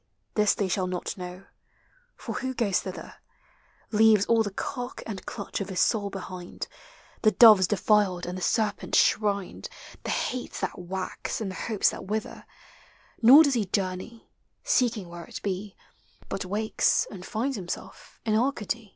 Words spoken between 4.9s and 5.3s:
and